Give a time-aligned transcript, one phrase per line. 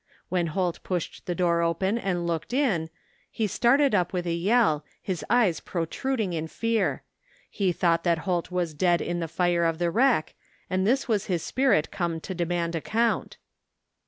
[0.29, 2.89] When Holt pushed the door open and looked in
[3.29, 7.03] he started up with a yell, his eyes protruding in fear.
[7.51, 10.33] He thought that Holt was dead in the fire of the wreck,
[10.71, 13.37] and this was his spirit come to demand account.